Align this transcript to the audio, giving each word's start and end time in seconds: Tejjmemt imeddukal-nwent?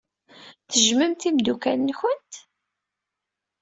Tejjmemt 0.71 1.27
imeddukal-nwent? 1.29 2.33